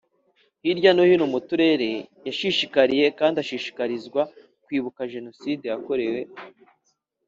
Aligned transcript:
hirya 0.63 0.91
no 0.93 1.03
hino 1.09 1.25
mu 1.33 1.39
Turere 1.47 1.89
yashishikariye 2.27 3.05
kandi 3.19 3.35
ashishikarizwa 3.43 4.21
kwibuka 4.65 5.01
Jenoside 5.13 5.63
yakorewe 5.71 6.21